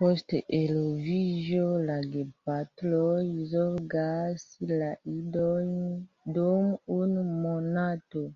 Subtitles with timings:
[0.00, 3.18] Post eloviĝo la gepatroj
[3.56, 5.78] zorgas la idojn
[6.42, 8.28] dum unu monato.